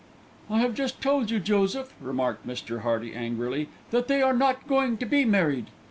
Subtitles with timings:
[0.49, 2.79] "I have just told you, Joseph," remarked Mr.
[2.79, 5.67] Hearty angrily, "that they are not going to be married."